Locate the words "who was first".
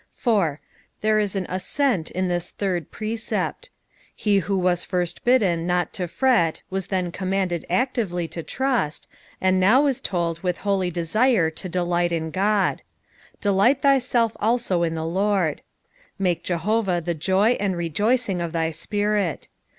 4.39-5.23